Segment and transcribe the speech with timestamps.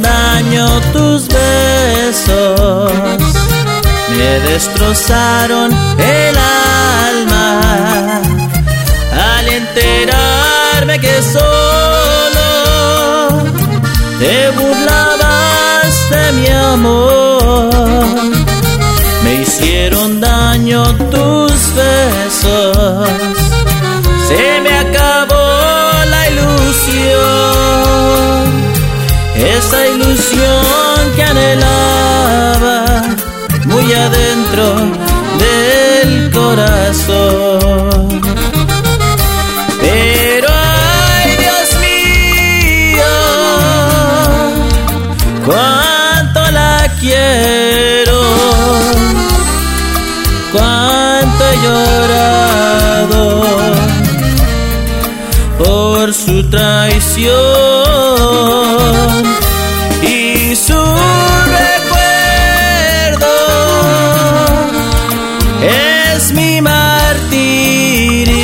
[0.00, 2.92] daño tus besos.
[4.16, 8.22] Me destrozaron el alma
[9.36, 12.48] al enterarme que solo
[14.18, 17.70] te burlabas de mi amor.
[19.22, 21.23] Me hicieron daño tus
[34.04, 34.64] adentro
[35.38, 38.20] del corazón.
[39.80, 43.14] Pero ay Dios mío,
[45.46, 48.20] cuánto la quiero,
[50.52, 53.22] cuánto he llorado
[55.58, 57.32] por su traición
[60.02, 60.74] y su
[66.16, 68.34] es mi martirio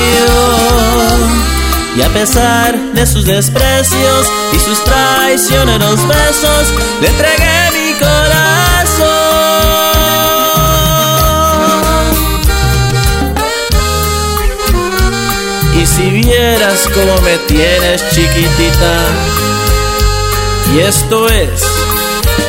[1.97, 9.11] y a pesar de sus desprecios y sus traicioneros besos le entregué mi corazón
[15.81, 19.05] y si vieras cómo me tienes chiquitita
[20.75, 21.62] y esto es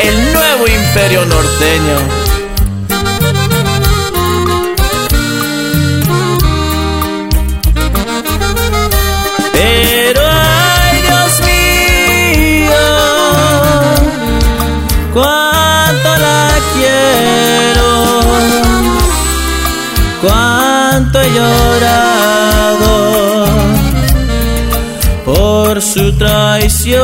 [0.03, 2.30] el nuevo imperio norteño.
[20.91, 22.89] Cuánto he llorado
[25.23, 26.99] por su traición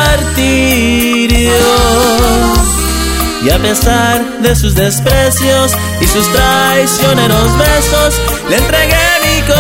[3.44, 8.20] Y a pesar de sus desprecios y sus traicioneros besos
[8.50, 9.55] le entregué mi corazón